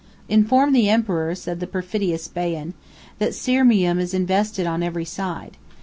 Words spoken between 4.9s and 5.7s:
side.